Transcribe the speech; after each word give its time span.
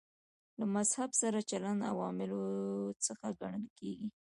له 0.59 0.65
مذهب 0.75 1.09
سره 1.21 1.39
چلند 1.49 1.81
عواملو 1.91 2.41
څخه 3.05 3.27
ګڼل 3.39 3.65
کېږي. 3.77 4.09